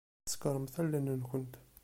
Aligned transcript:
Ṣekkṛemt 0.31 0.75
allen-nkent. 0.81 1.53